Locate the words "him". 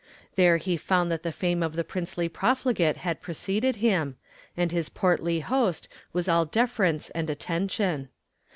3.75-4.17